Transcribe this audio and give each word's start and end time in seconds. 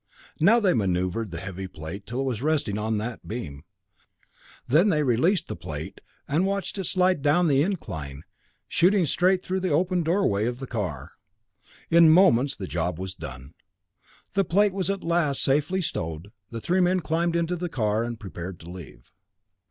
Now 0.39 0.59
they 0.59 0.73
maneuvered 0.73 1.29
the 1.29 1.39
heavy 1.39 1.67
plate 1.67 2.07
till 2.07 2.21
it 2.21 2.23
was 2.23 2.41
resting 2.41 2.75
on 2.79 2.97
that 2.97 3.27
beam; 3.27 3.65
then 4.67 4.89
they 4.89 5.03
released 5.03 5.47
the 5.47 5.55
plate, 5.55 6.01
and 6.27 6.43
watched 6.43 6.79
it 6.79 6.85
slide 6.85 7.21
down 7.21 7.47
the 7.47 7.61
incline, 7.61 8.23
shooting 8.67 9.05
through 9.05 9.59
the 9.59 9.69
open 9.69 10.01
doorway 10.01 10.47
of 10.47 10.57
the 10.57 10.65
car. 10.65 11.11
In 11.91 12.09
moments 12.09 12.55
the 12.55 12.65
job 12.65 12.97
was 12.97 13.13
done. 13.13 13.53
The 14.33 14.43
plate 14.43 14.73
at 14.89 15.03
last 15.03 15.43
safely 15.43 15.83
stowed, 15.83 16.31
the 16.49 16.61
three 16.61 16.79
men 16.79 17.01
climbed 17.01 17.35
into 17.35 17.55
the 17.55 17.69
car, 17.69 18.03
and 18.03 18.19
prepared 18.19 18.59
to 18.61 18.71
leave. 18.71 19.11